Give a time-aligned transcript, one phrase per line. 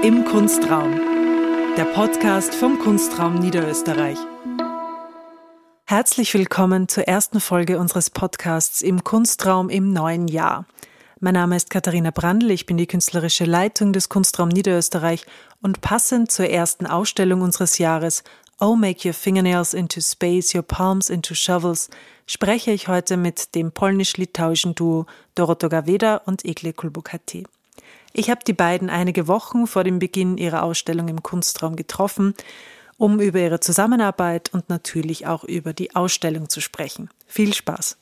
[0.00, 1.00] Im Kunstraum,
[1.76, 4.16] der Podcast vom Kunstraum Niederösterreich.
[5.86, 10.66] Herzlich willkommen zur ersten Folge unseres Podcasts Im Kunstraum im neuen Jahr.
[11.18, 15.26] Mein Name ist Katharina Brandl, ich bin die künstlerische Leitung des Kunstraum Niederösterreich
[15.62, 18.22] und passend zur ersten Ausstellung unseres Jahres
[18.60, 21.90] Oh Make Your Fingernails into Space, Your Palms into Shovels
[22.24, 27.44] spreche ich heute mit dem polnisch-litauischen Duo Doroto Gaveda und Ekle Kulbukati.
[28.18, 32.34] Ich habe die beiden einige Wochen vor dem Beginn ihrer Ausstellung im Kunstraum getroffen,
[32.96, 37.10] um über ihre Zusammenarbeit und natürlich auch über die Ausstellung zu sprechen.
[37.28, 37.96] Viel Spaß!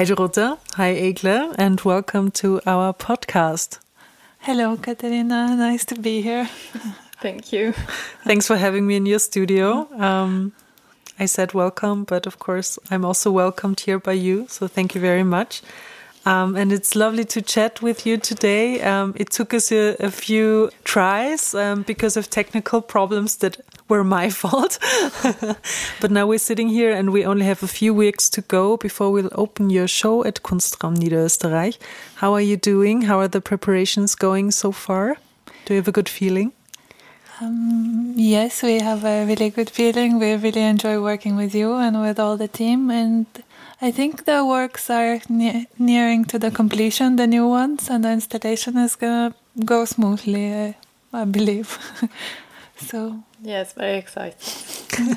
[0.00, 0.56] Hi, Dorota.
[0.76, 3.80] Hi, Egle, and welcome to our podcast.
[4.38, 5.54] Hello, Katerina.
[5.54, 6.48] Nice to be here.
[7.20, 7.74] Thank you.
[8.24, 9.86] Thanks for having me in your studio.
[10.02, 10.52] Um,
[11.18, 14.46] I said welcome, but of course, I'm also welcomed here by you.
[14.48, 15.60] So thank you very much.
[16.26, 18.82] Um, and it's lovely to chat with you today.
[18.82, 23.56] Um, it took us a, a few tries um, because of technical problems that
[23.88, 24.78] were my fault.
[26.00, 29.10] but now we're sitting here and we only have a few weeks to go before
[29.10, 31.78] we'll open your show at Kunstraum Niederösterreich.
[32.16, 33.02] How are you doing?
[33.02, 35.16] How are the preparations going so far?
[35.64, 36.52] Do you have a good feeling?
[37.40, 40.18] Um, yes, we have a really good feeling.
[40.18, 42.90] We really enjoy working with you and with all the team.
[42.90, 43.24] And
[43.82, 48.12] I think the works are ne nearing to the completion, the new ones, and the
[48.12, 50.76] installation is gonna go smoothly, I,
[51.14, 51.78] I believe.
[52.76, 55.16] so yes, very exciting.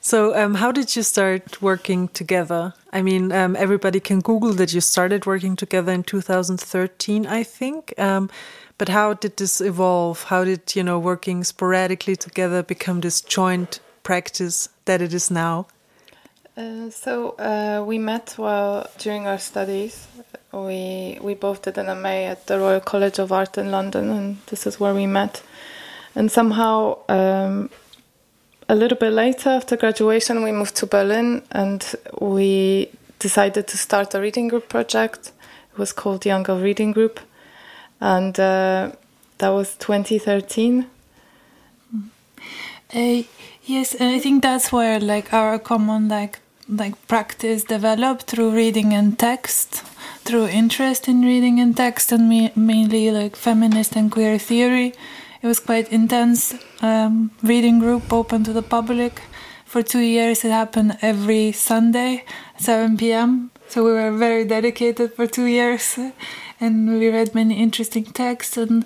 [0.00, 2.74] so, um, how did you start working together?
[2.92, 7.94] I mean, um, everybody can Google that you started working together in 2013, I think.
[7.98, 8.30] Um,
[8.78, 10.24] but how did this evolve?
[10.24, 15.68] How did you know working sporadically together become this joint practice that it is now?
[16.60, 20.06] Uh, so uh, we met while during our studies.
[20.52, 24.36] We we both did an MA at the Royal College of Art in London, and
[24.46, 25.42] this is where we met.
[26.14, 27.70] And somehow, um,
[28.68, 31.82] a little bit later after graduation, we moved to Berlin, and
[32.20, 35.32] we decided to start a reading group project.
[35.72, 37.20] It was called Young Girl Reading Group,
[38.00, 38.92] and uh,
[39.38, 40.84] that was 2013.
[42.92, 43.22] Uh,
[43.64, 46.40] yes, I think that's where like our common like
[46.70, 49.82] like practice developed through reading and text,
[50.24, 54.94] through interest in reading and text, and me, mainly like feminist and queer theory.
[55.42, 59.22] It was quite intense um, reading group open to the public.
[59.64, 62.24] For two years, it happened every Sunday,
[62.58, 63.50] 7 p.m.
[63.68, 65.98] So we were very dedicated for two years,
[66.60, 68.56] and we read many interesting texts.
[68.56, 68.84] And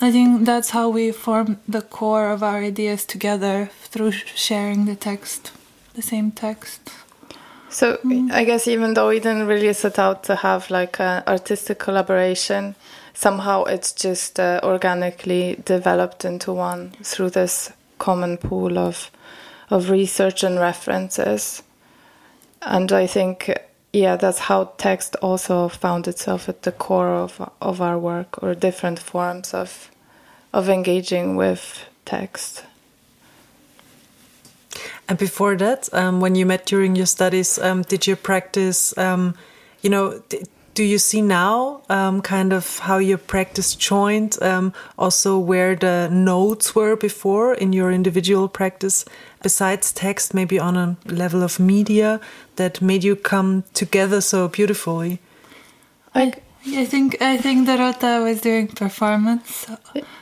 [0.00, 4.96] I think that's how we formed the core of our ideas together through sharing the
[4.96, 5.52] text,
[5.94, 6.90] the same text.
[7.72, 8.30] So mm.
[8.30, 12.74] I guess even though we didn't really set out to have like an artistic collaboration,
[13.14, 19.10] somehow it's just uh, organically developed into one through this common pool of
[19.70, 21.62] of research and references.
[22.60, 23.50] And I think
[23.92, 28.54] yeah, that's how text also found itself at the core of of our work or
[28.54, 29.90] different forms of
[30.52, 32.64] of engaging with text.
[35.12, 38.96] And before that, um, when you met during your studies, um, did you practice?
[38.96, 39.34] Um,
[39.82, 40.22] you know,
[40.72, 44.38] do you see now um, kind of how your practice joined?
[44.40, 49.04] Um, also, where the notes were before in your individual practice,
[49.42, 52.18] besides text, maybe on a level of media
[52.56, 55.20] that made you come together so beautifully.
[56.14, 56.32] I,
[56.68, 59.66] I think I think Dorota was doing performance,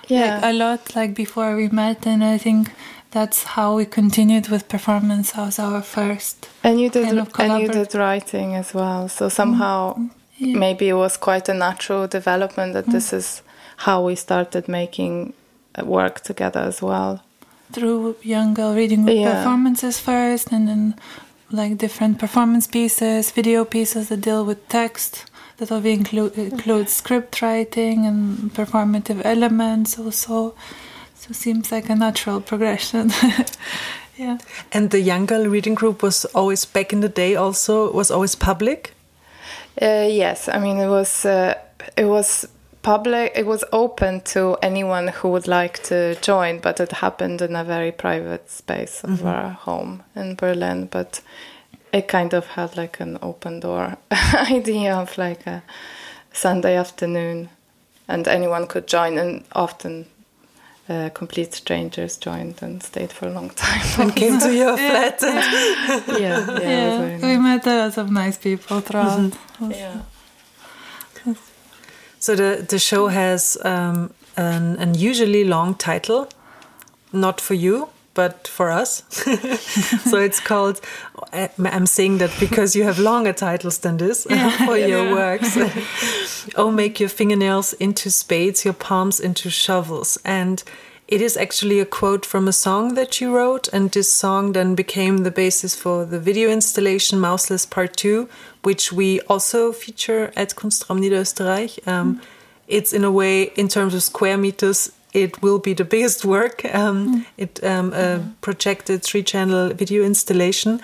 [0.08, 2.72] yeah, like a lot like before we met, and I think
[3.10, 6.48] that's how we continued with performance as our first.
[6.62, 9.08] And you did, kind of and you did writing as well.
[9.08, 10.56] So somehow, mm, yeah.
[10.56, 12.92] maybe it was quite a natural development that mm.
[12.92, 13.42] this is
[13.78, 15.32] how we started making
[15.82, 17.22] work together as well.
[17.72, 19.32] Through young girl reading Yeah.
[19.32, 20.94] performances first, and then
[21.50, 25.24] like different performance pieces, video pieces that deal with text.
[25.56, 30.54] That will be include include script writing and performative elements also.
[31.20, 33.12] So seems like a natural progression.
[34.16, 34.38] yeah.
[34.72, 37.36] And the young girl reading group was always back in the day.
[37.36, 38.94] Also, was always public.
[39.80, 41.54] Uh, yes, I mean it was uh,
[41.94, 42.48] it was
[42.80, 43.32] public.
[43.36, 47.64] It was open to anyone who would like to join, but it happened in a
[47.64, 50.86] very private space of our home in Berlin.
[50.86, 51.20] But
[51.92, 53.98] it kind of had like an open door
[54.34, 55.62] idea of like a
[56.32, 57.50] Sunday afternoon,
[58.08, 60.06] and anyone could join, and often.
[60.90, 63.80] Uh, complete strangers joined and stayed for a long time.
[64.00, 65.22] And came to your flat.
[65.22, 69.32] And yeah, yeah, it Yeah, very we met a lot of nice people throughout.
[69.70, 70.00] yeah.
[72.18, 76.26] So the the show has um, an unusually long title,
[77.12, 79.04] not for you, but for us.
[80.10, 80.80] so it's called.
[81.32, 84.24] I'm saying that because you have longer titles than this
[84.66, 85.56] for your works.
[86.56, 90.62] oh, make your fingernails into spades, your palms into shovels, and.
[91.10, 94.76] It is actually a quote from a song that you wrote, and this song then
[94.76, 98.28] became the basis for the video installation Mouthless Part 2,
[98.62, 101.84] which we also feature at Kunstraum Niederösterreich.
[101.88, 102.20] Um,
[102.68, 106.64] It's in a way, in terms of square meters, it will be the biggest work.
[106.72, 110.80] Um, It um, a projected three channel video installation.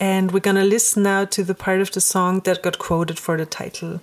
[0.00, 3.18] And we're going to listen now to the part of the song that got quoted
[3.18, 4.00] for the title.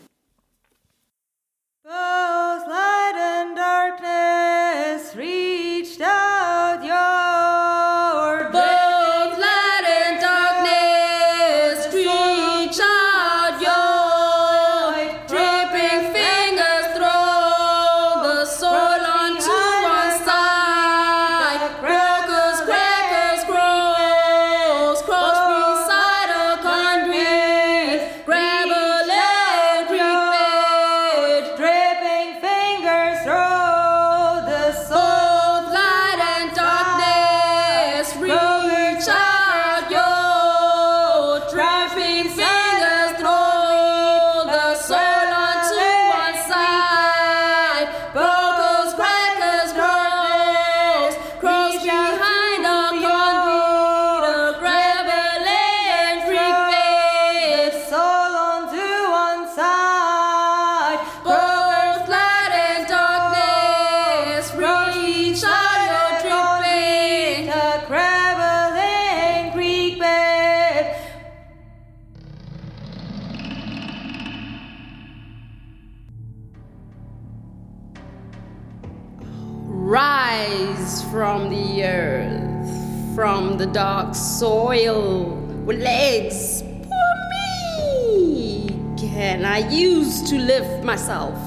[83.62, 85.36] The dark soil,
[85.68, 88.70] with legs Poor me.
[88.98, 91.38] Can I use to lift myself?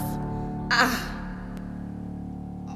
[0.71, 0.97] Ah.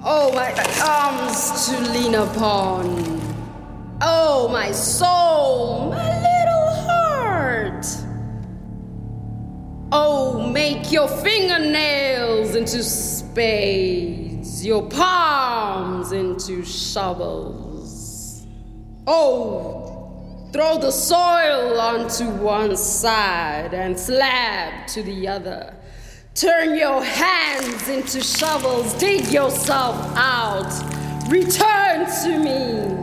[0.04, 0.50] Oh, my
[0.82, 2.84] arms to lean upon.
[4.02, 7.86] Oh, my soul, my little heart.
[9.92, 17.67] Oh, make your fingernails into spades, your palms into shovels.
[19.10, 25.74] Oh, throw the soil onto one side and slab to the other.
[26.34, 30.70] Turn your hands into shovels, dig yourself out.
[31.30, 32.97] Return to me.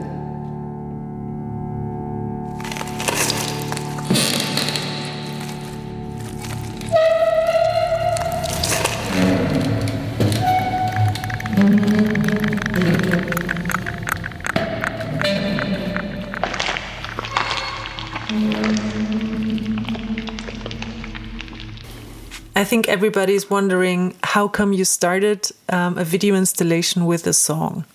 [22.65, 27.86] Think everybody's wondering how come you started um, a video installation with a song.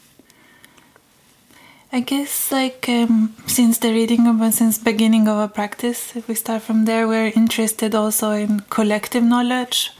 [1.92, 6.36] I guess like um, since the reading of since beginning of our practice, if we
[6.36, 9.90] start from there, we're interested also in collective knowledge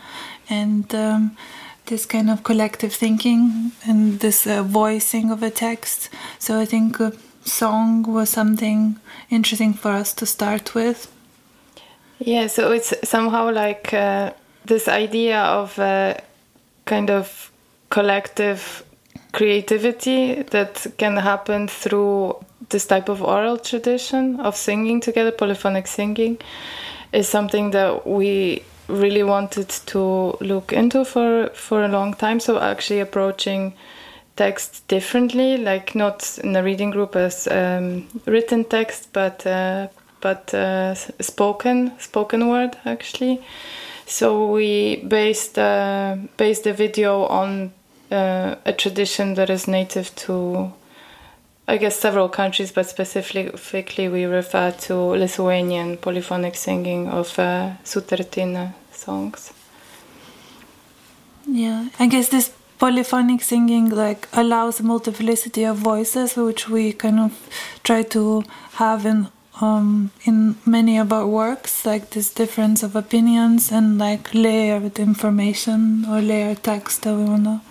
[0.48, 1.36] and um,
[1.86, 6.10] this kind of collective thinking and this uh, voicing of a text.
[6.38, 7.12] So I think a
[7.44, 11.12] song was something interesting for us to start with.
[12.20, 14.32] Yeah, so it's somehow like uh,
[14.64, 16.14] this idea of uh,
[16.84, 17.50] kind of
[17.88, 18.84] collective
[19.32, 22.36] creativity that can happen through
[22.68, 26.38] this type of oral tradition of singing together, polyphonic singing,
[27.12, 32.40] is something that we really wanted to look into for for a long time.
[32.40, 33.72] So actually approaching
[34.36, 39.88] text differently, like not in a reading group as um, written text, but uh,
[40.20, 43.40] but uh, spoken spoken word actually.
[44.10, 47.70] So we based uh, based the video on
[48.10, 50.72] uh, a tradition that is native to,
[51.68, 57.74] I guess, several countries, but specifically we refer to Lithuanian polyphonic singing of uh,
[58.90, 59.52] songs.
[61.46, 67.20] Yeah, I guess this polyphonic singing like allows a multiplicity of voices, which we kind
[67.20, 67.48] of
[67.84, 69.28] try to have in
[69.60, 76.04] um, in many of our works, like this difference of opinions and like layered information
[76.08, 77.62] or layered text that we wanna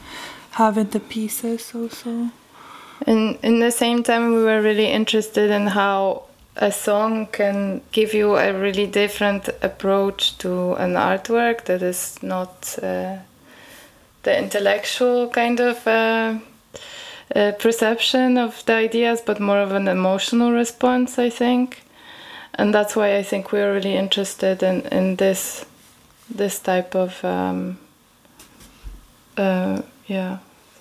[0.52, 2.30] have in the pieces also.
[3.08, 6.24] And in the same time, we were really interested in how
[6.56, 12.78] a song can give you a really different approach to an artwork that is not
[12.84, 13.18] uh,
[14.24, 16.38] the intellectual kind of uh,
[17.36, 21.84] uh, perception of the ideas, but more of an emotional response, I think.
[22.56, 25.66] And that's why I think we are really interested in, in this
[26.30, 27.78] this type of um,
[29.38, 30.40] uh, yeah.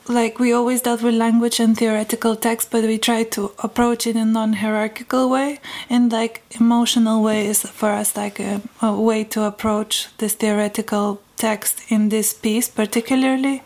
[0.09, 4.17] Like we always dealt with language and theoretical text but we try to approach it
[4.17, 5.61] in a non-hierarchical way.
[5.91, 11.21] And like emotional way is for us like a, a way to approach this theoretical
[11.37, 13.63] text in this piece particularly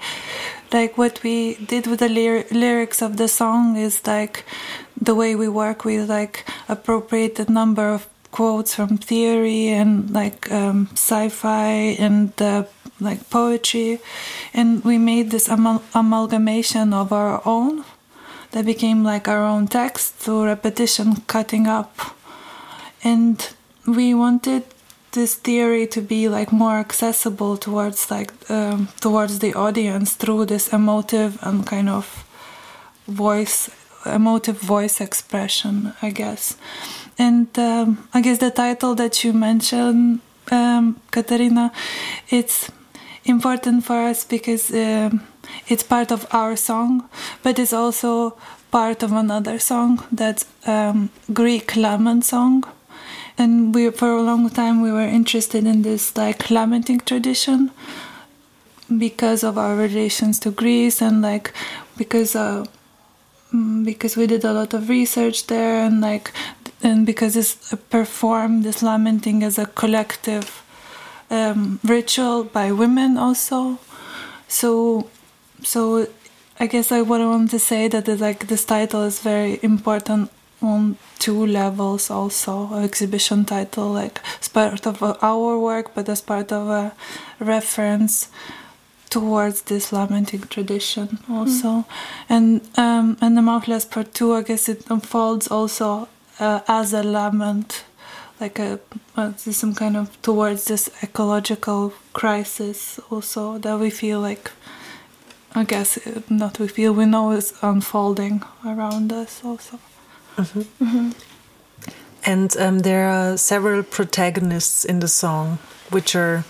[0.73, 4.45] like what we did with the lyr- lyrics of the song is like
[5.01, 10.89] the way we work with like appropriate number of quotes from theory and like um,
[10.93, 12.65] sci-fi and uh,
[13.01, 13.99] like poetry.
[14.55, 17.85] And we made this amal- amalgamation of our own
[18.53, 22.17] that became like our own text through repetition cutting up.
[23.05, 23.47] And
[23.87, 24.65] we wanted
[25.13, 30.73] this theory to be like more accessible towards like um, towards the audience through this
[30.73, 32.25] emotive and kind of
[33.07, 33.71] voice
[34.07, 36.57] emotive voice expression i guess.
[37.19, 41.73] And um, i guess the title that you mentioned um, katarina
[42.29, 42.71] it's
[43.25, 45.23] important for us because um,
[45.69, 47.09] it's part of our song
[47.43, 48.37] but it's also
[48.71, 52.65] part of another song that's um, greek lament song
[53.39, 57.71] and we for a long time we were interested in this like lamenting tradition
[58.99, 61.53] because of our relations to Greece and like
[61.97, 62.65] because uh,
[63.53, 66.33] mm, because we did a lot of research there and like
[66.83, 70.63] and because it's performed this lamenting as a collective
[71.31, 73.79] um, ritual by women also.
[74.49, 75.09] So
[75.63, 76.07] so
[76.61, 80.31] I guess like what I want to say that like this title is very important
[80.63, 86.53] on two levels also exhibition title like as part of our work but as part
[86.53, 86.93] of a
[87.39, 88.29] reference
[89.11, 91.85] towards this lamenting tradition also mm.
[92.29, 96.09] and um and the Mouthless part two I guess it unfolds also
[96.41, 97.85] uh, as a lament
[98.41, 98.81] like a
[99.17, 104.51] uh, some kind of towards this ecological crisis also that we feel like
[105.55, 105.99] I guess
[106.31, 109.79] not we feel we know is unfolding around us also
[110.37, 110.85] Mm-hmm.
[110.85, 111.11] Mm-hmm.
[112.25, 115.59] And um, there are several protagonists in the song,
[115.91, 116.45] which are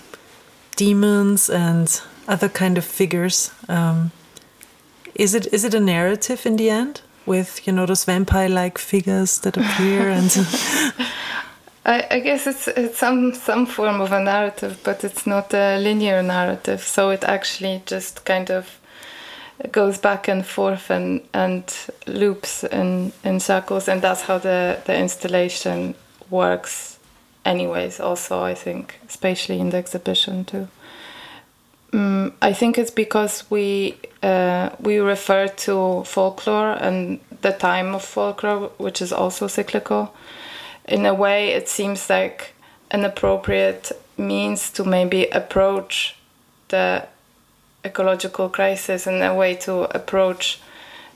[0.75, 3.51] demons and other kind of figures.
[3.67, 4.11] Um,
[5.15, 9.39] is it is it a narrative in the end with you know those vampire-like figures
[9.39, 10.31] that appear and?
[11.85, 15.77] I, I guess it's it's some some form of a narrative, but it's not a
[15.77, 16.81] linear narrative.
[16.81, 18.79] So it actually just kind of
[19.71, 21.63] goes back and forth and and
[22.07, 25.95] loops in in circles and that's how the the installation
[26.29, 26.99] works
[27.45, 30.67] anyways also i think especially in the exhibition too.
[31.93, 38.03] Um, i think it's because we uh, we refer to folklore and the time of
[38.03, 40.13] folklore which is also cyclical.
[40.87, 42.53] In a way it seems like
[42.89, 46.15] an appropriate means to maybe approach
[46.69, 47.07] the
[47.83, 50.59] ecological crisis and a way to approach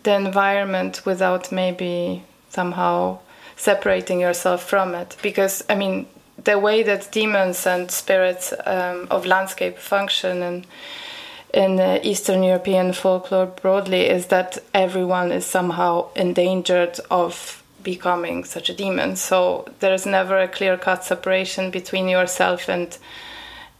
[0.03, 3.19] the environment without maybe somehow
[3.55, 5.15] separating yourself from it.
[5.21, 6.07] Because i mean
[6.43, 10.67] the way that demons and spirits um, of landscape function and
[11.53, 18.73] in eastern european folklore broadly is that everyone is somehow endangered of becoming such a
[18.73, 19.15] demon.
[19.15, 22.89] So there's never a clear cut separation between yourself and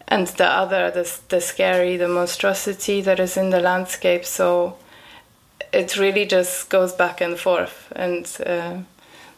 [0.08, 4.26] and the other the, the scary the monstrosity that is in the landscape.
[4.26, 4.78] So
[5.74, 7.92] it really just goes back and forth.
[7.96, 8.78] And uh,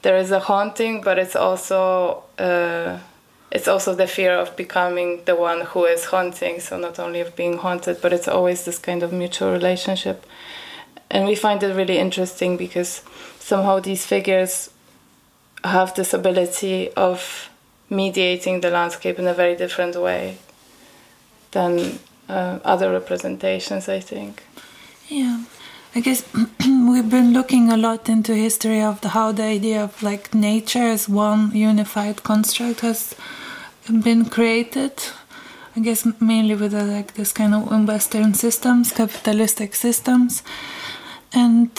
[0.03, 2.99] there is a haunting but it's also uh,
[3.51, 6.59] it's also the fear of becoming the one who is haunting.
[6.59, 10.25] So not only of being haunted but it's always this kind of mutual relationship.
[11.09, 13.01] And we find it really interesting because
[13.39, 14.69] somehow these figures
[15.63, 17.49] have this ability of
[17.89, 20.38] mediating the landscape in a very different way
[21.51, 24.43] than uh, other representations, I think.
[25.07, 25.43] Yeah,
[25.95, 26.23] I guess
[26.65, 30.87] we've been looking a lot into history of the, how the idea of like nature
[30.87, 33.15] as one unified construct has
[34.03, 34.93] been created.
[35.75, 40.43] I guess mainly with uh, like this kind of Western systems, capitalistic systems,
[41.33, 41.71] and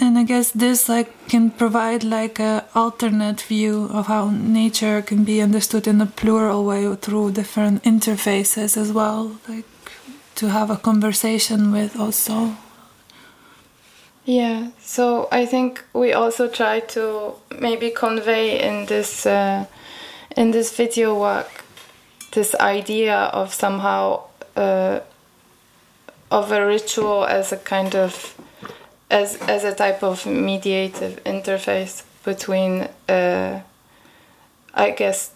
[0.00, 5.24] and I guess this like can provide like a alternate view of how nature can
[5.24, 9.64] be understood in a plural way through different interfaces as well, like
[10.36, 12.56] to have a conversation with also.
[14.24, 19.66] Yeah, so I think we also try to maybe convey in this uh,
[20.36, 21.62] in this video work
[22.32, 24.22] this idea of somehow
[24.56, 25.00] uh,
[26.30, 28.34] of a ritual as a kind of
[29.12, 33.60] as as a type of mediative interface between uh,
[34.74, 35.30] I guess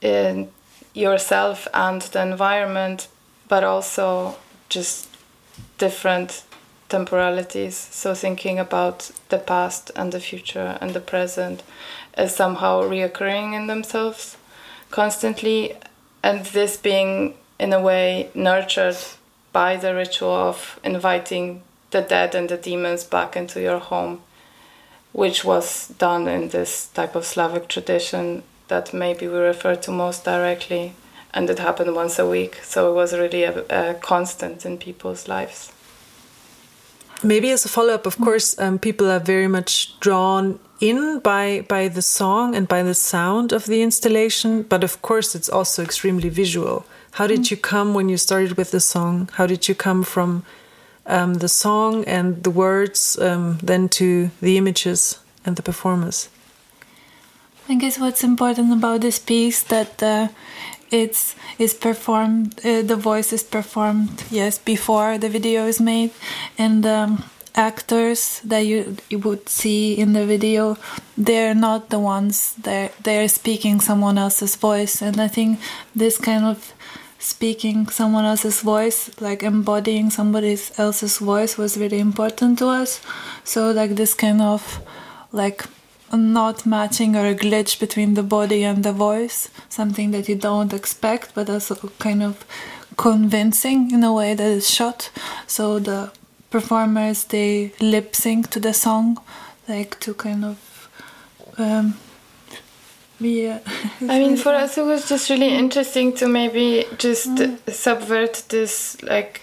[0.00, 0.50] in
[0.92, 3.08] yourself and the environment
[3.48, 4.36] but also
[4.68, 5.08] just
[5.78, 6.42] different
[6.88, 7.76] temporalities.
[7.76, 11.62] So thinking about the past and the future and the present
[12.14, 14.36] as somehow reoccurring in themselves
[14.90, 15.74] constantly
[16.22, 18.96] and this being in a way nurtured
[19.52, 21.62] by the ritual of inviting
[21.92, 24.20] the dead and the demons back into your home,
[25.12, 30.24] which was done in this type of Slavic tradition that maybe we refer to most
[30.24, 30.94] directly,
[31.32, 32.56] and it happened once a week.
[32.62, 35.72] So it was really a, a constant in people's lives.
[37.22, 41.64] Maybe as a follow up, of course, um, people are very much drawn in by
[41.68, 45.82] by the song and by the sound of the installation, but of course, it's also
[45.84, 46.84] extremely visual.
[47.12, 49.28] How did you come when you started with the song?
[49.34, 50.42] How did you come from
[51.06, 56.28] um, the song and the words um, then to the images and the performers?
[57.68, 60.28] I guess what's important about this piece that uh,
[60.90, 62.58] it's is performed.
[62.64, 66.10] Uh, the voice is performed yes before the video is made,
[66.58, 70.76] and um, actors that you you would see in the video,
[71.16, 75.60] they're not the ones that they're speaking someone else's voice, and I think
[75.94, 76.74] this kind of
[77.22, 83.00] speaking someone else's voice like embodying somebody else's voice was really important to us.
[83.44, 84.84] So like this kind of
[85.30, 85.64] like
[86.12, 90.74] not matching or a glitch between the body and the voice something that you don't
[90.74, 92.44] expect but also kind of
[92.96, 95.10] convincing in a way that is shot.
[95.46, 96.10] So the
[96.50, 99.18] performers they lip sync to the song
[99.68, 100.88] like to kind of
[101.56, 101.94] um,
[103.22, 103.60] yeah.
[104.00, 105.64] I mean, for us, it was just really mm-hmm.
[105.64, 107.70] interesting to maybe just mm-hmm.
[107.70, 109.42] subvert this, like,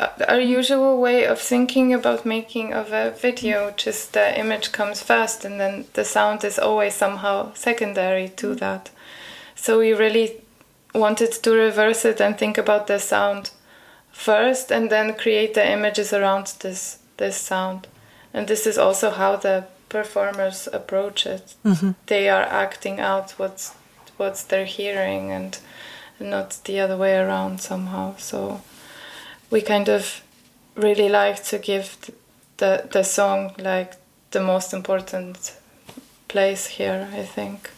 [0.00, 3.68] uh, our usual way of thinking about making of a video.
[3.68, 3.76] Mm-hmm.
[3.76, 8.90] Just the image comes first, and then the sound is always somehow secondary to that.
[9.54, 10.40] So we really
[10.94, 13.50] wanted to reverse it and think about the sound
[14.10, 17.88] first, and then create the images around this this sound.
[18.32, 21.54] And this is also how the performers approach it.
[22.06, 23.74] They are acting out what's
[24.16, 25.58] what's they're hearing and
[26.20, 28.16] not the other way around somehow.
[28.16, 28.60] So
[29.50, 30.22] we kind of
[30.74, 31.96] really like to give
[32.56, 33.94] the the song like
[34.30, 35.56] the most important
[36.28, 37.70] place here, I think.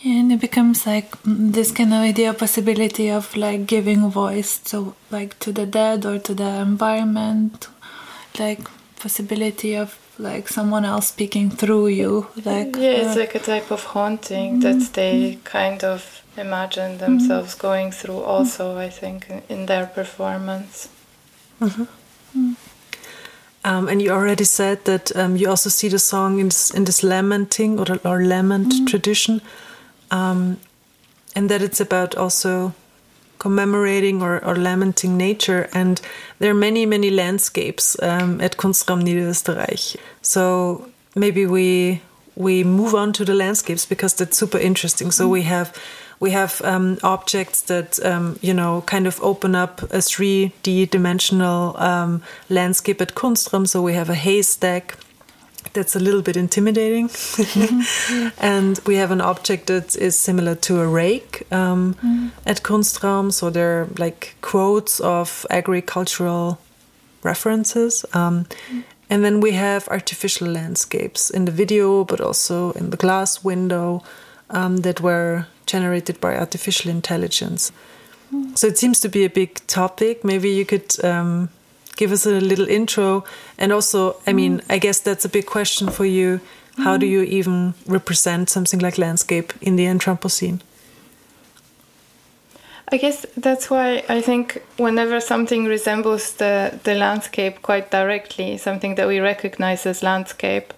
[0.00, 4.58] Yeah, and it becomes like mm, this kind of idea possibility of like giving voice
[4.70, 7.68] to like to the dead or to the environment
[8.38, 8.60] like
[9.00, 13.70] possibility of like someone else speaking through you like Yeah, it's uh, like a type
[13.70, 19.66] of haunting that they kind of imagine themselves going through also, I think, in, in
[19.66, 20.88] their performance.
[23.64, 26.84] Um, and you already said that um, you also see the song in this, in
[26.84, 29.40] this lamenting or, or lament tradition,
[30.10, 30.58] um,
[31.34, 32.72] and that it's about also
[33.38, 35.68] commemorating or, or lamenting nature.
[35.72, 36.00] And
[36.38, 39.96] there are many, many landscapes um, at Kunstraum Niederösterreich.
[40.22, 42.00] So maybe we
[42.38, 45.10] we move on to the landscapes because that's super interesting.
[45.10, 45.72] So we have
[46.20, 51.76] we have um, objects that um, you know kind of open up a 3D dimensional
[51.78, 53.66] um, landscape at Kunstraum.
[53.66, 54.96] So we have a haystack
[55.72, 57.10] that's a little bit intimidating,
[58.38, 63.32] and we have an object that is similar to a rake um, at Kunstraum.
[63.32, 66.58] So there are like quotes of agricultural
[67.22, 68.04] references.
[68.12, 68.46] Um,
[69.10, 74.02] and then we have artificial landscapes in the video, but also in the glass window
[74.50, 77.72] um, that were generated by artificial intelligence.
[78.54, 80.24] So it seems to be a big topic.
[80.24, 81.48] Maybe you could um,
[81.98, 83.24] give us a little intro?
[83.58, 84.64] And also, I mean, mm.
[84.70, 86.40] I guess that's a big question for you.
[86.78, 87.10] How do mm.
[87.10, 90.60] you even represent something like landscape in the Anthropocene?
[92.90, 98.94] I guess that's why I think whenever something resembles the, the landscape quite directly, something
[98.94, 100.72] that we recognize as landscape,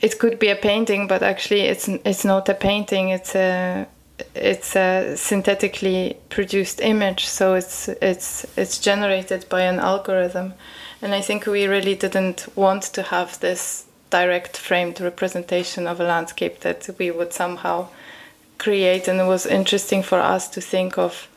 [0.00, 3.08] it could be a painting, but actually it's it's not a painting.
[3.08, 3.86] It's a
[4.34, 10.54] it's a synthetically produced image, so it's it's it's generated by an algorithm,
[11.02, 16.04] and I think we really didn't want to have this direct framed representation of a
[16.04, 17.88] landscape that we would somehow
[18.58, 21.28] create, and it was interesting for us to think of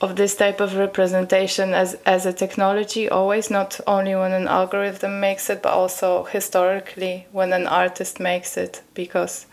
[0.00, 5.20] of this type of representation as as a technology always not only when an algorithm
[5.20, 9.46] makes it but also historically when an artist makes it because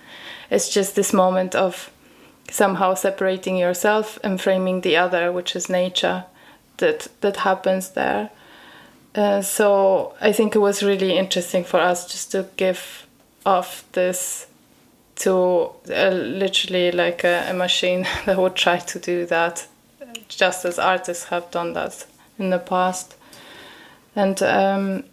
[0.49, 1.91] it's just this moment of
[2.49, 6.25] somehow separating yourself and framing the other which is nature
[6.77, 8.29] that that happens there
[9.15, 13.05] uh, so i think it was really interesting for us just to give
[13.45, 14.47] off this
[15.15, 19.67] to uh, literally like a, a machine that would try to do that
[20.27, 22.05] just as artists have done that
[22.37, 23.15] in the past.
[24.15, 25.03] And um,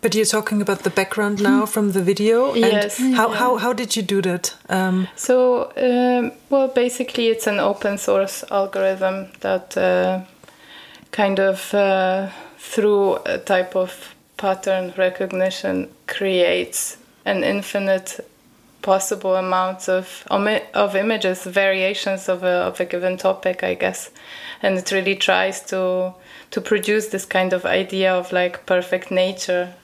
[0.00, 2.52] But you're talking about the background now from the video.
[2.52, 2.98] And Yes.
[2.98, 3.36] How, Yeah.
[3.36, 4.54] how, how did you do that?
[4.68, 10.20] Um, so, um, well, basically, it's an open source algorithm that uh,
[11.10, 18.20] kind of uh, through a type of pattern recognition creates an infinite
[18.82, 20.24] possible amounts of
[20.74, 24.10] of images variations of a, of a given topic i guess
[24.62, 26.12] and it really tries to
[26.50, 29.74] to produce this kind of idea of like perfect nature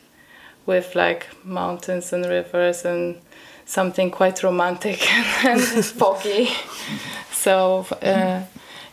[0.66, 3.16] with like mountains and rivers and
[3.66, 5.00] something quite romantic
[5.44, 6.48] and foggy
[7.32, 8.42] so uh,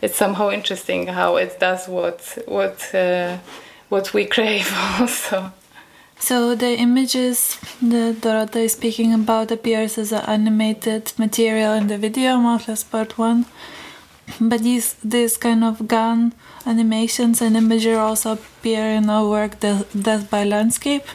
[0.00, 3.38] it's somehow interesting how it does what what uh,
[3.88, 5.52] what we crave also
[6.22, 11.98] So the images that Dorota is speaking about appears as an animated material in the
[11.98, 13.44] video, Mouthless Part 1.
[14.40, 16.32] But these this kind of GAN
[16.64, 21.06] animations and imagery also appear in our work Death by Landscape.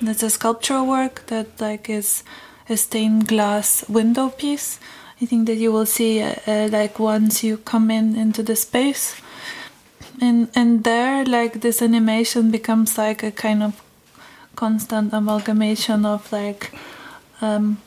[0.00, 2.24] That's a sculptural work that like is
[2.68, 4.80] a stained glass window piece.
[5.20, 8.56] I think that you will see uh, uh, like once you come in into the
[8.56, 9.20] space.
[10.20, 13.82] And and there like this animation becomes like a kind of
[14.56, 16.72] constant amalgamation of like
[17.40, 17.78] um,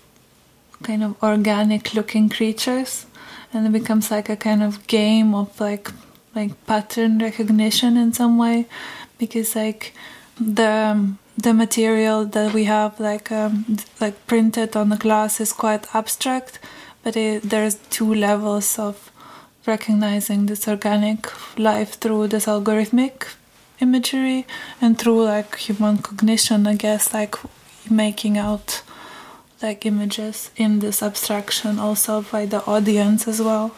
[0.84, 3.06] kind of organic looking creatures
[3.54, 5.92] and it becomes like a kind of game of like
[6.36, 8.66] like pattern recognition in some way
[9.18, 9.94] because like
[10.40, 15.94] the the material that we have like um, like printed on the glass is quite
[15.96, 16.60] abstract
[17.04, 19.12] but it, there's two levels of
[19.66, 23.34] recognizing this organic life through this algorithmic
[23.80, 24.46] imagery
[24.80, 27.36] and through like human cognition i guess like
[27.90, 28.84] making out
[29.62, 33.72] like images in this abstraction also by the audience as well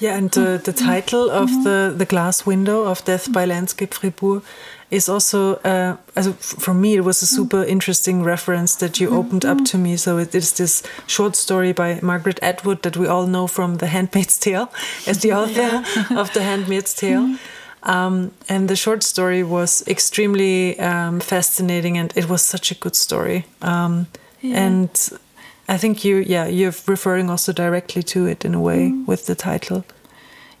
[0.00, 4.42] yeah, and uh, the title of the, the glass window of Death by Landscape Fribourg
[4.90, 9.44] is also, uh, f- for me, it was a super interesting reference that you opened
[9.44, 9.96] up to me.
[9.96, 13.86] So it is this short story by Margaret Atwood that we all know from The
[13.86, 14.70] Handmaid's Tale
[15.06, 15.84] as the author
[16.14, 17.36] of The Handmaid's Tale.
[17.82, 22.96] Um, and the short story was extremely um, fascinating, and it was such a good
[22.96, 23.44] story.
[23.62, 24.06] Um,
[24.42, 24.88] And
[25.68, 29.34] I think you, yeah, you're referring also directly to it in a way with the
[29.34, 29.84] title.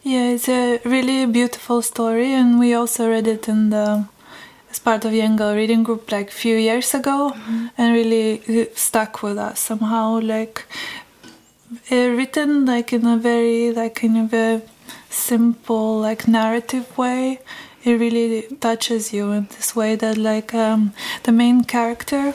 [0.02, 4.06] yeah it's a really beautiful story and we also read it in the
[4.70, 7.34] as part of Young Girl reading group like a few years ago
[7.76, 10.66] and really uh, stuck with us somehow like
[11.90, 14.62] uh, written like in a very like of a
[15.10, 17.40] simple like narrative way.
[17.84, 20.92] It really touches you in this way that like um,
[21.22, 22.34] the main character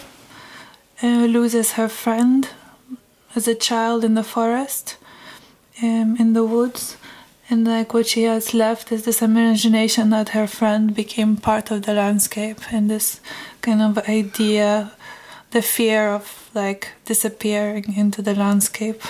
[1.04, 2.50] uh, loses her friend
[3.36, 4.98] as a child in the forest
[5.82, 6.98] um, in the woods.
[7.50, 11.84] And like what she has left is this imagination that her friend became part of
[11.84, 13.20] the landscape and this
[13.62, 14.92] kind of idea
[15.52, 19.04] the fear of like disappearing into the landscape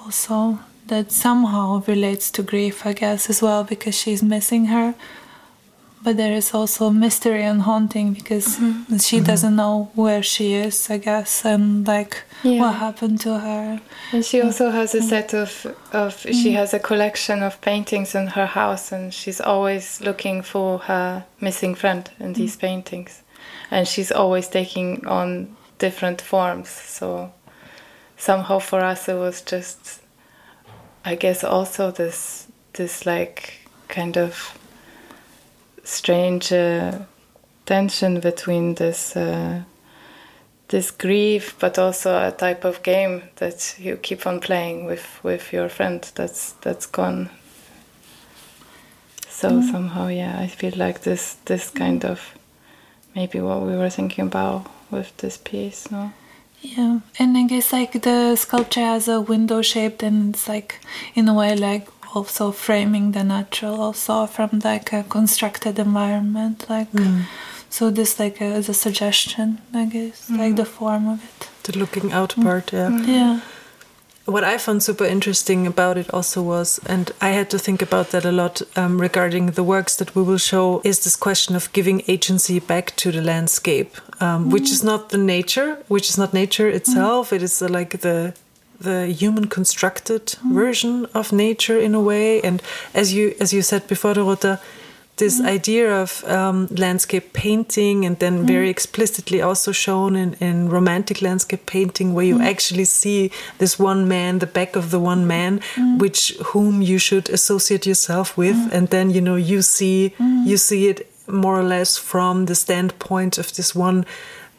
[0.00, 4.94] also that somehow relates to grief i guess as well because she's missing her
[6.04, 8.96] but there is also mystery and haunting because mm-hmm.
[8.98, 9.26] she mm-hmm.
[9.26, 12.60] doesn't know where she is i guess and like Yeah.
[12.60, 13.80] what happened to her.
[14.12, 15.08] And she also has a mm-hmm.
[15.08, 20.00] set of, of she has a collection of paintings in her house, and she's always
[20.00, 23.22] looking for her missing friend in these paintings,
[23.70, 26.68] and she's always taking on different forms.
[26.68, 27.32] So
[28.16, 30.02] somehow for us, it was just,
[31.04, 34.58] I guess, also this this like kind of
[35.84, 36.98] strange uh,
[37.66, 39.62] tension between this uh,
[40.68, 45.52] this grief, but also a type of game that you keep on playing with with
[45.52, 47.28] your friend that's that's gone.
[49.28, 52.34] So somehow, yeah, I feel like this this kind of
[53.14, 56.12] maybe what we were thinking about with this piece, no.
[56.60, 60.78] Yeah, and I guess like the sculpture has a window shaped, and it's like
[61.14, 66.88] in a way like also framing the natural, also from like a constructed environment, like.
[67.70, 71.48] So this like uh, is a suggestion, I guess, like the form of it.
[71.62, 72.90] The looking out part, yeah.
[73.06, 73.40] Yeah.
[74.26, 78.10] What I found super interesting about it also was, and I had to think about
[78.10, 81.72] that a lot um, regarding the works that we will show, is this question of
[81.72, 86.34] giving agency back to the landscape, um, which is not the nature, which is not
[86.34, 87.32] nature itself.
[87.32, 88.34] It is uh, like the
[88.82, 90.54] the human constructed mm-hmm.
[90.54, 92.40] version of nature in a way.
[92.42, 92.62] And
[92.94, 94.60] as you as you said before, Dorota,
[95.16, 95.48] this mm-hmm.
[95.48, 98.46] idea of um, landscape painting and then mm-hmm.
[98.46, 104.08] very explicitly also shown in, in romantic landscape painting where you actually see this one
[104.08, 105.60] man the back of the one man
[105.98, 108.56] which whom you should associate yourself with.
[108.72, 110.14] And then you know you see
[110.46, 114.04] you see it more or less from the standpoint of this one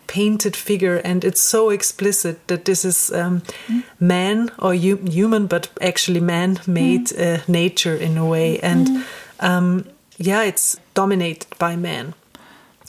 [0.08, 3.42] painted figure and it's so explicit that this is um,
[4.00, 8.60] man or hu- human but actually man made uh, nature in a way.
[8.60, 9.06] And
[9.40, 9.86] um,
[10.18, 12.14] yeah it's dominated by man.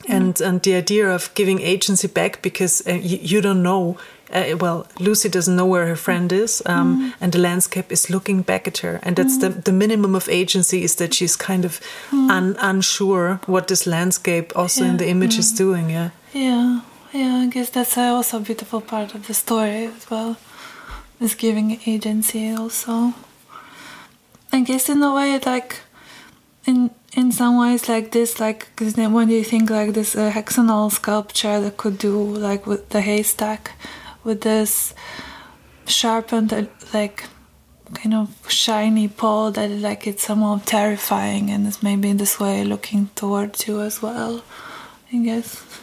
[0.06, 3.96] And and the idea of giving agency back because uh, you, you don't know
[4.34, 8.42] uh, well lucy doesn't know where her friend is um, and the landscape is looking
[8.42, 9.00] back at her.
[9.02, 11.80] And that's the, the minimum of agency is that she's kind of
[12.12, 16.10] un, unsure what this landscape also in the image is doing yeah.
[16.34, 16.80] Yeah,
[17.14, 17.36] yeah.
[17.36, 20.36] I guess that's also a beautiful part of the story as well,
[21.20, 22.50] is giving agency.
[22.50, 23.14] Also,
[24.52, 25.80] I guess in a way, like
[26.66, 31.60] in in some ways, like this, like when you think like this uh, hexagonal sculpture
[31.60, 32.16] that could do
[32.48, 33.72] like with the haystack,
[34.24, 34.94] with this
[35.86, 37.24] sharpened uh, like
[37.94, 42.64] kind of shiny pole that like it's somehow terrifying and it's maybe in this way
[42.64, 44.42] looking towards you as well.
[45.12, 45.73] I guess.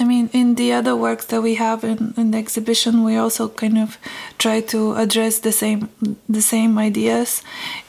[0.00, 3.48] I mean, in the other works that we have in, in the exhibition, we also
[3.48, 3.98] kind of
[4.38, 5.90] try to address the same
[6.26, 7.42] the same ideas,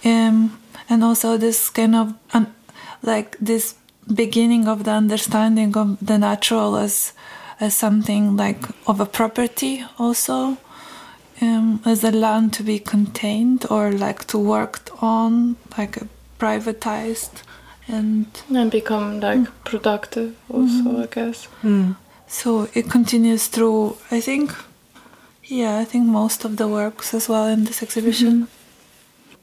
[0.04, 2.54] um, and also this kind of un,
[3.02, 3.76] like this
[4.14, 7.14] beginning of the understanding of the natural as
[7.62, 10.58] as something like of a property, also
[11.42, 16.08] um, as a land to be contained or like to worked on, like a
[16.40, 17.44] privatized
[17.88, 19.52] and And become like mm.
[19.64, 21.02] productive also, mm-hmm.
[21.02, 21.48] I guess.
[21.64, 21.96] Mm.
[22.28, 24.54] So it continues through, I think,
[25.44, 28.34] yeah, I think most of the works as well in this exhibition.
[28.34, 28.62] Mm-hmm.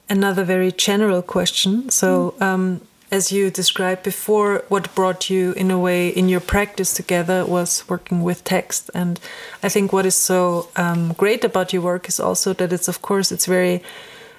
[0.08, 1.90] another very general question.
[1.90, 2.42] So, mm.
[2.42, 7.44] um, as you described before, what brought you in a way in your practice together
[7.44, 8.90] was working with text.
[8.94, 9.18] And
[9.62, 13.00] I think what is so um, great about your work is also that it's, of
[13.00, 13.82] course, it's very.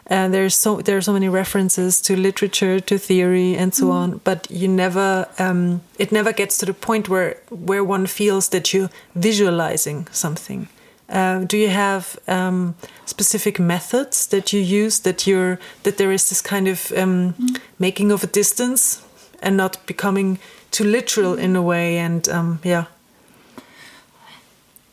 [0.10, 4.20] Uh, there's so there are so many references to literature, to theory, and so on.
[4.24, 8.74] But you never, um, it never gets to the point where where one feels that
[8.74, 10.68] you're visualizing something.
[11.10, 16.30] Uh, do you have um, specific methods that you use that you're that there is
[16.30, 17.34] this kind of um,
[17.78, 19.04] making of a distance
[19.42, 20.40] and not becoming
[20.72, 21.98] too literal in a way?
[21.98, 22.86] And um, yeah,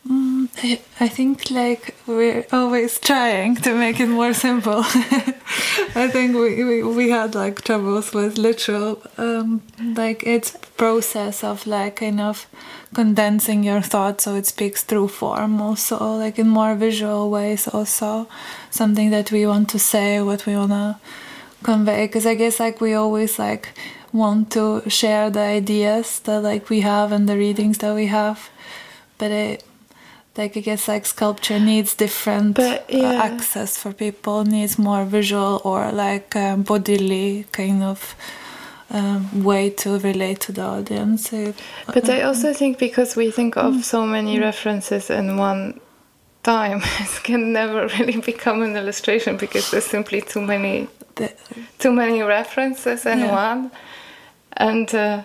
[0.09, 4.79] I, I think like we're always trying to make it more simple.
[4.83, 11.67] I think we, we, we had like troubles with literal, um, like its process of
[11.67, 12.47] like kind of
[12.93, 18.27] condensing your thoughts so it speaks through form also like in more visual ways also.
[18.71, 20.97] Something that we want to say what we want to
[21.63, 22.07] convey.
[22.07, 23.69] Because I guess like we always like
[24.13, 28.49] want to share the ideas that like we have and the readings that we have.
[29.17, 29.63] But it
[30.37, 33.23] like I guess like sculpture needs different But, uh, yeah.
[33.23, 38.15] access for people needs more visual or like um, bodily kind of
[38.89, 41.51] um, way to relate to the audience Uh,
[41.93, 45.79] But I also think because we think of so many references in one
[46.43, 51.29] time, it can never really become an illustration because there's simply too many the,
[51.79, 53.49] too many references in Yeah.
[53.49, 53.71] one,
[54.57, 55.23] and uh,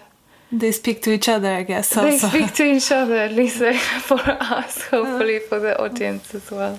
[0.53, 2.11] they speak to each other I guess Also.
[2.11, 3.17] they speak to each other.
[3.17, 3.57] At least
[4.03, 6.79] for us, hopefully for the audience as well.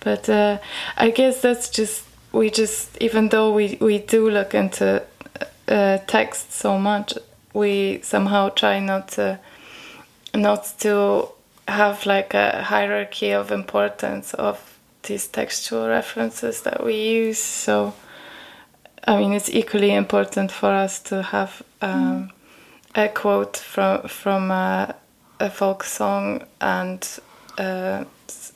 [0.00, 0.58] But uh,
[0.96, 5.02] I guess that's just we just even though we we do look into
[5.68, 7.14] uh, text so much,
[7.52, 9.38] we somehow try not to
[10.34, 11.28] not to
[11.68, 17.38] have like a hierarchy of importance of these textual references that we use.
[17.38, 17.94] So
[19.06, 22.30] I mean, it's equally important for us to have um,
[22.94, 24.94] a quote from from a,
[25.38, 27.06] a folk song and
[27.58, 28.04] uh,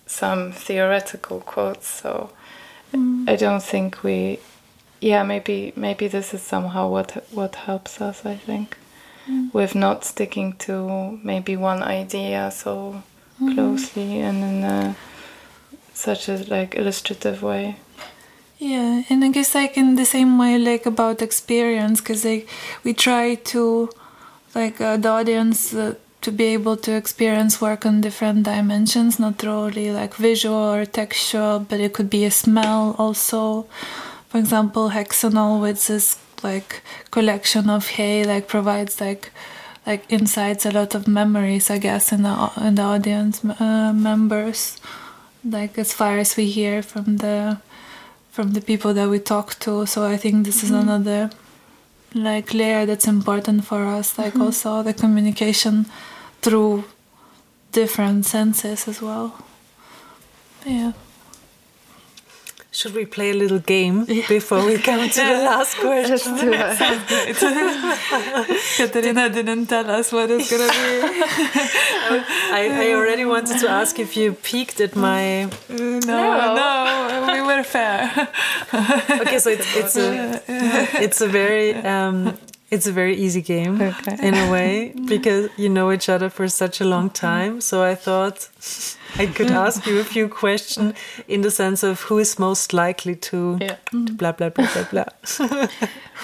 [0.07, 1.89] some theoretical quotes.
[1.89, 2.31] So
[2.93, 3.29] mm.
[3.29, 4.39] I don't think we.
[5.01, 8.25] Yeah, maybe maybe this is somehow what what helps us.
[8.25, 8.77] I think
[9.29, 9.53] mm.
[9.53, 13.03] with not sticking to maybe one idea so
[13.41, 13.55] mm-hmm.
[13.55, 14.97] closely and in a,
[15.93, 17.77] such a like illustrative way.
[18.59, 22.49] Yeah, and I guess like in the same way, like about experience, because like
[22.85, 23.91] we try to,
[24.55, 29.45] like uh, the audience uh, to be able to experience work on different dimensions, not
[29.45, 33.67] only like visual or textual, but it could be a smell also.
[34.31, 39.33] For example, Hexanol with this like collection of hay, like provides like
[39.87, 44.81] like insights a lot of memories, I guess, in the in the audience uh, members,
[45.45, 47.59] like as far as we hear from the
[48.31, 49.87] from the people that we talk to.
[49.87, 51.31] So I think this is another
[52.15, 54.19] like layer that's important for us.
[54.19, 54.43] Like mm-hmm.
[54.43, 55.87] also the communication
[56.43, 56.85] through
[57.73, 59.37] different senses as well.
[60.65, 60.93] Yeah.
[62.75, 66.19] Should we play a little game before we come to the last question?
[68.77, 70.73] Katerina didn't tell us what it's gonna be.
[72.59, 75.45] I, I already wanted to ask if you peeked at my.
[75.69, 78.11] no, no, we were fair.
[79.21, 80.43] Okay, so it's it's a
[81.01, 82.37] it's a very um,
[82.73, 84.17] it's a very easy game Okay.
[84.21, 87.61] in a way because you know each other for such a long time.
[87.61, 88.49] So I thought
[89.17, 89.67] I could mm.
[89.67, 90.95] ask you a few questions
[91.29, 93.77] in the sense of who is most likely to, Yeah.
[93.91, 94.17] to mm.
[94.17, 95.05] blah blah blah blah blah.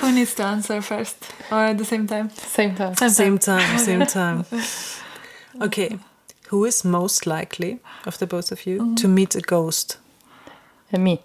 [0.00, 1.16] Who needs to answer first,
[1.50, 2.31] or at the same time?
[2.31, 2.94] Same time.
[2.94, 4.44] same time, same time.
[5.61, 5.98] Okay,
[6.50, 8.96] who is most likely of the both of you mm.
[8.96, 9.98] to meet a ghost?
[10.92, 11.18] And me.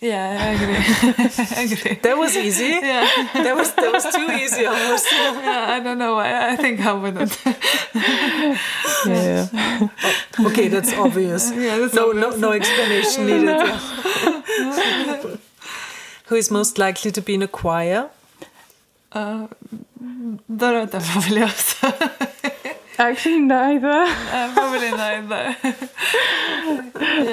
[0.00, 0.76] Yeah, I agree.
[1.56, 1.94] I agree.
[2.02, 2.64] That was easy.
[2.82, 3.08] Yeah.
[3.34, 5.06] That was that was too easy almost.
[5.12, 6.52] yeah, I don't know why.
[6.52, 7.38] I think I wouldn't.
[9.06, 9.46] Yeah.
[10.40, 11.50] Okay, that's obvious.
[11.52, 12.34] Yeah, that's no, obvious.
[12.36, 13.58] no, no explanation needed.
[16.26, 18.08] Who is most likely to be in a choir?
[19.12, 19.46] Uh,
[20.50, 21.42] Dorota probably.
[22.98, 23.88] Actually, neither.
[23.88, 25.56] uh, probably neither.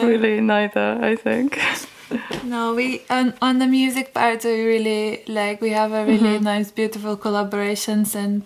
[0.06, 1.00] Really, neither.
[1.02, 1.60] I think.
[2.44, 6.44] No, we on on the music part we really like we have a really mm-hmm.
[6.44, 8.44] nice, beautiful collaborations, and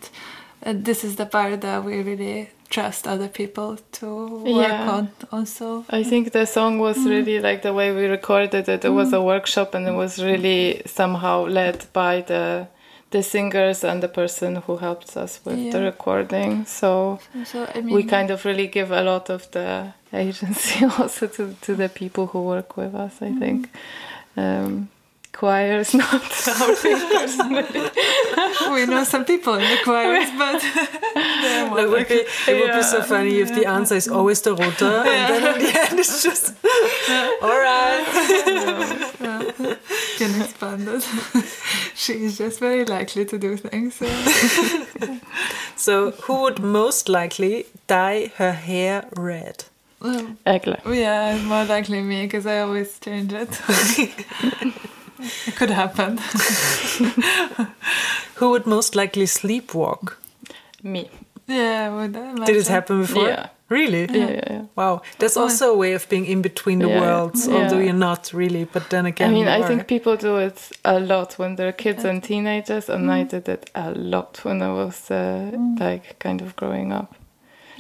[0.66, 4.08] uh, this is the part that we really trust other people to
[4.44, 4.92] work Yeah.
[4.92, 5.86] on also.
[5.90, 7.10] I think the song was mm-hmm.
[7.10, 8.86] really like the way we recorded it.
[8.86, 9.26] It was a mm-hmm.
[9.26, 12.68] workshop, and it was really somehow led by the
[13.12, 16.66] the singers and the person who helped us with the recording.
[16.66, 21.28] So So I mean, we kind of really give a lot of the agency also
[21.28, 23.22] to, to the people who work with us.
[23.22, 23.70] I think
[24.36, 24.90] um,
[25.34, 27.90] choir is not our thing personally.
[28.74, 30.62] we know some people in the choirs, but
[31.80, 33.04] It would be, it would be so Yeah.
[33.04, 36.56] funny if the answer is always Dorota, and then in the end it's just
[37.42, 38.06] all right.
[40.18, 41.04] can expand it.
[41.96, 43.96] she is just very likely to do things.
[43.96, 44.08] So.
[45.76, 49.66] So, who would most likely dye her hair red?
[50.02, 50.78] Eglė.
[50.96, 53.50] yeah, it's more likely me because I always change it.
[55.48, 56.20] it could happen.
[58.36, 60.14] Who would most likely sleepwalk?
[60.84, 61.10] Me.
[61.48, 63.28] Yeah, would I Did it happen before?
[63.28, 63.48] Yeah.
[63.70, 64.06] Really?
[64.06, 64.62] Yeah, yeah, yeah.
[64.78, 67.02] Wow, that's also a way of being in between the Yeah.
[67.02, 67.56] worlds, Yeah.
[67.56, 68.64] although you're not really.
[68.66, 69.32] But then again.
[69.32, 73.12] I mean, I think people do it a lot when they're kids and teenagers, and
[73.12, 77.16] I did it a lot when I was uh, like kind of growing up.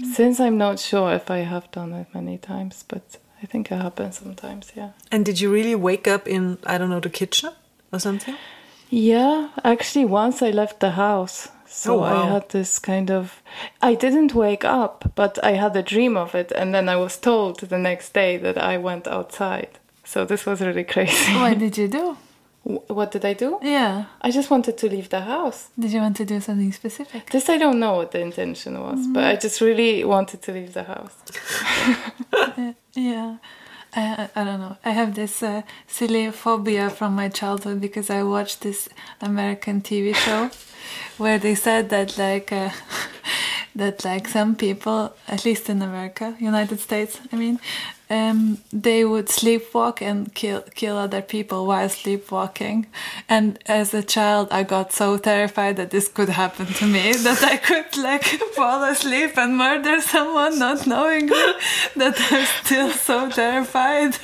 [0.13, 3.81] Since I'm not sure if I have done it many times, but I think it
[3.81, 4.91] happens sometimes, yeah.
[5.11, 7.51] And did you really wake up in I don't know the kitchen
[7.91, 8.35] or something?
[8.89, 11.49] Yeah, actually, once I left the house.
[11.69, 12.23] So Oh, wow.
[12.23, 13.41] I had this kind of.
[13.81, 17.17] I didn't wake up, but I had a dream of it, and then I was
[17.17, 19.77] told the next day that I went outside.
[20.05, 21.33] So this was really crazy.
[21.33, 22.17] What did you do?
[22.67, 23.59] Wh- what did I do?
[23.61, 24.05] Yeah.
[24.21, 25.69] I just wanted to leave the house.
[25.79, 27.29] Did you want to do something specific?
[27.29, 30.73] This I don't know what the intention was, but I just really wanted to leave
[30.73, 31.15] the house.
[32.93, 33.37] Yeah.
[33.95, 34.77] I, I don't know.
[34.83, 38.89] I have this uh, silly phobia from my childhood because I watched this
[39.21, 40.49] American TV show
[41.17, 42.71] where they said that like uh,
[43.75, 47.59] that like some people, at least in America, United States, I mean,
[48.09, 52.85] um, they would sleepwalk and kill kill other people while sleepwalking.
[53.27, 57.43] And as a child, I got so terrified that this could happen to me that
[57.43, 58.23] I could like
[58.55, 61.25] fall asleep and murder someone, not knowing
[61.97, 64.15] that I'm still so terrified.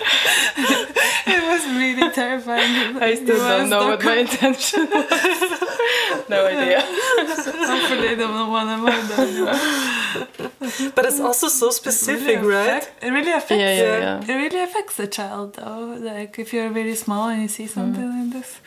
[1.36, 2.98] it was really terrifying.
[3.02, 6.30] I still It don't know what my intention was.
[6.30, 6.82] no idea.
[6.82, 10.92] Hopefully, they don't want to murder anyone.
[10.96, 12.78] But it's also so specific, really right?
[12.84, 13.62] affect- It really affects.
[13.62, 14.22] Yeah, yeah, Yeah.
[14.26, 14.36] yeah.
[14.36, 15.98] It really affects the child, though.
[16.00, 18.20] Like if you're really small and you see something Mm.
[18.20, 18.60] like this,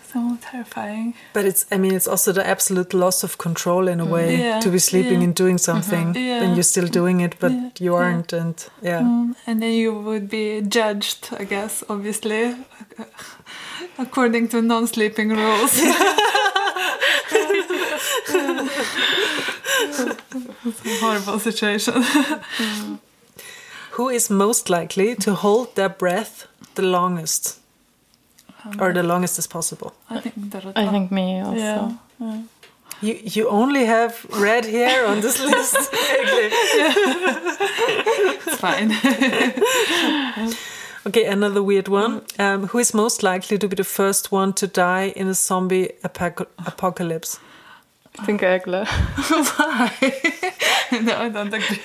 [0.00, 1.14] it's so terrifying.
[1.32, 4.60] But it's, I mean, it's also the absolute loss of control in a way Yeah,
[4.60, 5.24] to be sleeping yeah.
[5.26, 6.42] and doing something, Yeah.
[6.42, 9.00] and you're still doing it, but Yeah, you aren't, and yeah.
[9.02, 12.54] Mm, and then you would be judged, I guess, obviously,
[13.98, 15.74] according to non-sleeping rules.
[20.66, 22.02] it's a horrible situation.
[23.96, 27.58] Who is most likely to hold their breath the longest,
[28.78, 29.92] or the longest as possible?
[30.10, 30.76] I think Dorota.
[30.76, 31.56] I think me also.
[32.20, 32.42] Yeah.
[33.02, 35.76] You you only have red hair on this list.
[38.46, 38.92] It's fine.
[41.06, 42.22] Okay, another weird one.
[42.38, 45.90] Um, who is most likely to be the first one to die in a zombie
[46.02, 47.38] apoc- apocalypse?
[48.18, 48.86] I think Eglė.
[49.56, 49.90] Why?
[51.02, 51.78] no, I don't agree.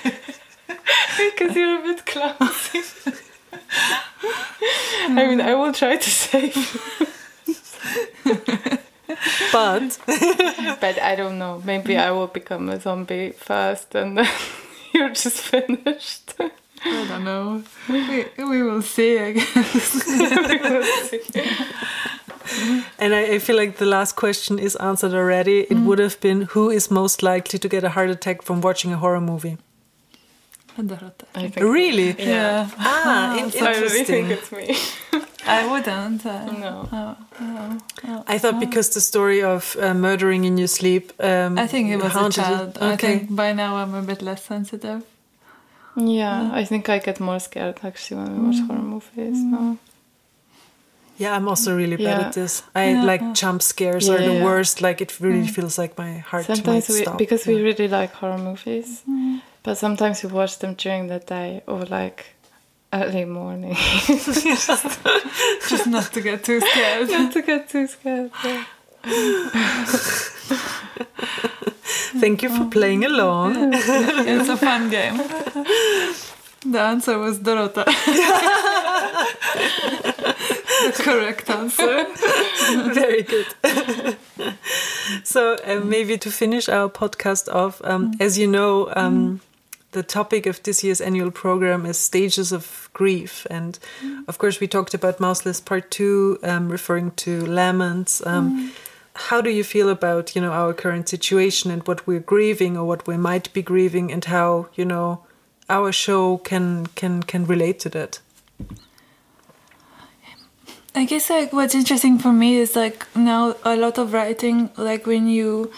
[1.18, 2.82] Because you're a bit clumsy.
[5.04, 6.56] I mean, I will try to save.
[9.52, 10.00] But
[10.80, 11.62] But I don't know.
[11.66, 14.30] Maybe I will become a zombie first and then
[14.94, 16.34] you're just finished.
[16.84, 17.64] I don't know.
[17.90, 20.08] We, we will see, I guess.
[22.98, 25.62] and I, I feel like the last question is answered already.
[25.62, 25.86] It mm.
[25.86, 28.98] would have been who is most likely to get a heart attack from watching a
[28.98, 29.58] horror movie?
[30.78, 31.26] Dorota.
[31.36, 32.16] I think Really?
[32.18, 32.70] Yeah.
[32.78, 34.32] Ah, in- I really think interesting.
[34.32, 35.22] it's me.
[35.46, 36.26] I wouldn't.
[36.26, 36.88] Uh, No.
[36.92, 38.24] oh, oh, oh.
[38.28, 41.12] I thought because the story of uh, murdering in your sleep.
[41.20, 42.50] Um, I think it was a haunted you.
[42.50, 42.78] child.
[42.82, 43.18] I Okay.
[43.18, 45.02] think by now I'm a bit less sensitive.
[45.98, 48.68] Yeah, I think I get more scared actually when we watch mm.
[48.68, 49.38] horror movies.
[49.38, 49.52] Mm.
[49.52, 49.78] No.
[51.18, 52.28] Yeah, I'm also really bad Yeah.
[52.28, 52.64] at this.
[52.76, 53.04] I Yeah.
[53.04, 54.44] like jump scares are the yeah.
[54.44, 54.82] worst.
[54.82, 55.56] Like it really mm.
[55.56, 57.18] feels like my heart Sometimes might we, stop.
[57.18, 59.02] because we really like horror movies,
[59.64, 62.36] but sometimes we watch them during the day or like
[62.94, 63.76] early morning.
[64.08, 67.10] Just not to get too scared.
[67.10, 68.32] Not to get too scared.
[68.44, 68.66] yeah.
[72.20, 73.56] Thank you for playing along.
[73.74, 75.18] it's a fun game.
[76.64, 77.86] The answer was Dorota.
[80.82, 82.06] the correct answer.
[82.94, 83.48] Very good.
[85.24, 89.42] so uh, maybe to finish our podcast off, um, as you know, um,
[89.92, 93.78] the topic of this year's annual program is stages of grief, and
[94.28, 98.26] of course we talked about Mouthless Part Two, um, referring to laments.
[98.26, 98.72] Um,
[99.14, 102.86] How do you feel about you know our current situation and what we're grieving or
[102.86, 105.26] what we might be grieving, and how you know
[105.70, 108.20] our show can can can relate to that?
[110.94, 115.06] I guess like what's interesting for me is like now a lot of writing like
[115.06, 115.72] when you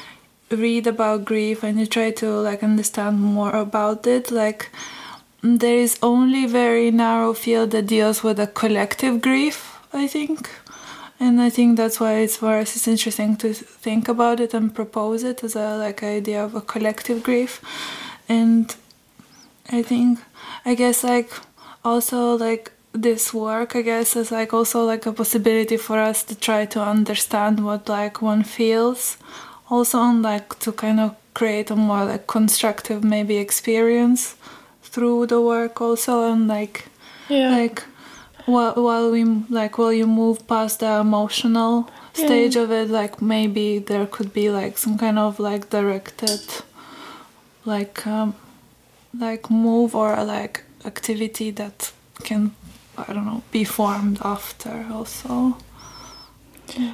[0.56, 4.70] read about grief and you try to like understand more about it like
[5.42, 10.50] mm, there is only very narrow field that deals with a collective grief I think.
[11.20, 14.74] And I think that's why it's for us it's interesting to think about it and
[14.74, 17.62] propose it as a like idea of a collective grief.
[18.28, 18.76] And
[19.72, 20.20] I think
[20.66, 21.32] I guess like
[21.86, 26.36] also like this work I guess is like also like a possibility for us to
[26.36, 29.18] try to understand what like one feels
[29.74, 34.36] also and like to kind of create a more like constructive maybe experience
[34.92, 36.86] through the work also and like
[37.30, 37.50] Yeah.
[37.58, 37.84] like
[38.46, 41.74] while, while we like while you move past the emotional
[42.14, 46.42] stage of it like maybe there could be like some kind of like directed
[47.66, 48.36] like um
[49.20, 51.92] like move or like activity that
[52.24, 52.52] can
[52.98, 55.58] I don't know be formed after also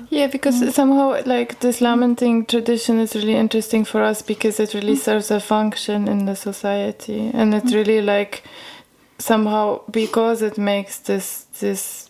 [0.10, 0.72] Yeah, because mm.
[0.72, 5.00] somehow like this lamenting tradition is really interesting for us because it really mm.
[5.00, 7.74] serves a function in the society, and it mm.
[7.74, 8.44] really like
[9.18, 12.10] somehow because it makes this this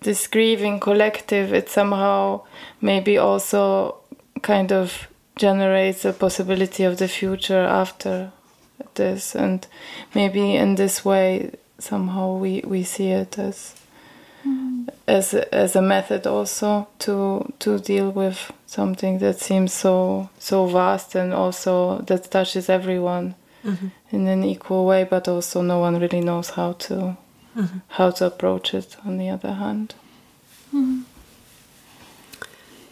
[0.00, 2.42] this grieving collective, it somehow
[2.80, 3.96] maybe also
[4.42, 8.32] kind of generates a possibility of the future after
[8.94, 9.66] this, and
[10.14, 13.74] maybe in this way somehow we we see it as
[15.06, 20.66] as a, as a method also to to deal with something that seems so so
[20.66, 23.34] vast and also that touches everyone
[23.64, 23.88] mm-hmm.
[24.10, 27.16] in an equal way, but also no one really knows how to
[27.56, 27.78] mm-hmm.
[27.88, 28.96] how to approach it.
[29.04, 29.94] On the other hand.
[30.74, 31.02] Mm-hmm.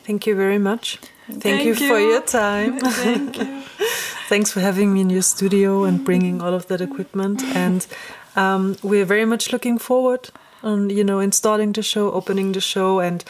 [0.05, 0.99] Thank you very much.
[1.29, 2.79] Thank, Thank you, for your time.
[2.81, 3.63] Thank you.
[4.29, 7.43] Thanks for having me in your studio and bringing all of that equipment.
[7.55, 7.87] And
[8.35, 10.31] um, we're very much looking forward
[10.63, 13.25] on you know installing the show, opening the show, and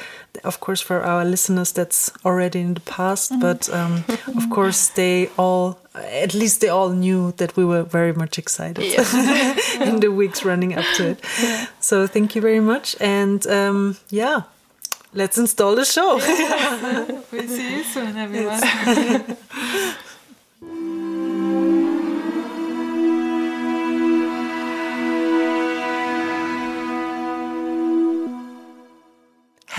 [0.44, 3.32] of course for our listeners that's already in the past.
[3.40, 4.04] But um,
[4.36, 8.84] of course they all, at least they all knew that we were very much excited
[9.80, 11.68] in the weeks running up to it.
[11.80, 14.42] So thank you very much, and um, yeah.
[15.12, 16.18] Let's install the show.
[17.32, 18.60] we'll see you soon, everyone.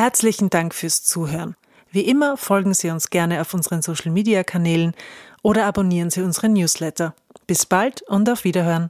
[0.01, 1.55] Herzlichen Dank fürs Zuhören.
[1.91, 4.95] Wie immer folgen Sie uns gerne auf unseren Social Media Kanälen
[5.43, 7.13] oder abonnieren Sie unseren Newsletter.
[7.45, 8.89] Bis bald und auf Wiederhören.